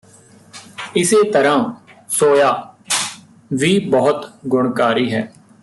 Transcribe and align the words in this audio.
ਇਸੇ 0.95 1.17
ਤਰ੍ਹਾਂ 1.31 1.73
ਸੋਯਾ 2.09 2.51
ਵੀ 3.53 3.77
ਬਹੁਤ 3.79 4.25
ਗੁਣਕਾਰੀ 4.47 5.11
ਹੈ 5.13 5.31